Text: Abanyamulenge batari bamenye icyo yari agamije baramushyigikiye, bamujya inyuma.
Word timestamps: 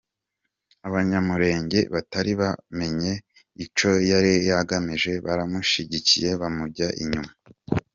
Abanyamulenge 0.87 1.79
batari 1.93 2.31
bamenye 2.41 3.13
icyo 3.65 3.91
yari 4.11 4.33
agamije 4.61 5.11
baramushyigikiye, 5.25 6.29
bamujya 6.41 6.87
inyuma. 7.03 7.31